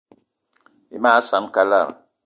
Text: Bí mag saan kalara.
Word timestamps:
Bí 0.89 0.97
mag 1.03 1.17
saan 1.29 1.45
kalara. 1.55 1.89